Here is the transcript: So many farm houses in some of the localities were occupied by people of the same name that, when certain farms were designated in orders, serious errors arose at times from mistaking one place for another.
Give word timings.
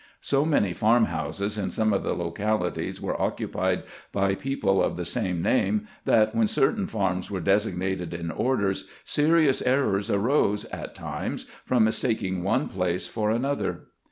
So 0.21 0.45
many 0.45 0.73
farm 0.73 1.05
houses 1.05 1.59
in 1.59 1.69
some 1.69 1.93
of 1.93 2.01
the 2.01 2.15
localities 2.15 2.99
were 2.99 3.21
occupied 3.21 3.83
by 4.11 4.33
people 4.33 4.81
of 4.81 4.95
the 4.97 5.05
same 5.05 5.43
name 5.43 5.87
that, 6.05 6.33
when 6.33 6.47
certain 6.47 6.87
farms 6.87 7.29
were 7.29 7.39
designated 7.39 8.11
in 8.11 8.31
orders, 8.31 8.89
serious 9.05 9.61
errors 9.61 10.09
arose 10.09 10.65
at 10.65 10.95
times 10.95 11.45
from 11.65 11.83
mistaking 11.83 12.41
one 12.41 12.67
place 12.67 13.05
for 13.07 13.29
another. 13.29 13.89